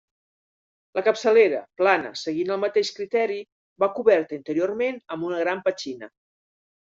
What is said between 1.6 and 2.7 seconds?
plana, seguint el